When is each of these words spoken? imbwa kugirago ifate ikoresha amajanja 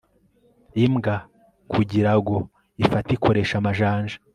imbwa 0.83 1.15
kugirago 1.71 2.37
ifate 2.83 3.09
ikoresha 3.17 3.53
amajanja 3.61 4.15